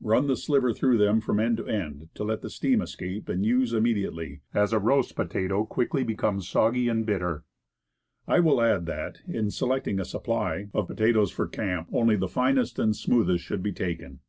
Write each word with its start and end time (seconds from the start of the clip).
Run 0.00 0.28
the 0.28 0.36
sliver 0.38 0.72
through 0.72 0.96
them 0.96 1.20
from 1.20 1.38
end 1.38 1.58
to 1.58 1.66
end, 1.66 2.08
to 2.14 2.24
let 2.24 2.40
the 2.40 2.48
steam 2.48 2.78
ioo 2.78 2.88
Woodcraft. 2.88 2.88
escape, 2.90 3.28
and 3.28 3.44
use 3.44 3.74
immediately, 3.74 4.40
as 4.54 4.72
a 4.72 4.78
roast 4.78 5.14
potato 5.14 5.66
quickly 5.66 6.02
becomes 6.02 6.48
soggy 6.48 6.88
and 6.88 7.04
bitter. 7.04 7.44
I 8.26 8.40
will 8.40 8.62
add 8.62 8.86
that, 8.86 9.18
in 9.28 9.50
select 9.50 9.86
ing 9.86 10.00
a 10.00 10.06
supply 10.06 10.70
of 10.72 10.88
potatoes 10.88 11.30
for 11.32 11.46
camp, 11.46 11.88
only 11.92 12.16
the 12.16 12.28
finest 12.28 12.78
and 12.78 12.96
smoothest 12.96 13.44
should 13.44 13.62
be 13.62 13.72
taken. 13.72 14.20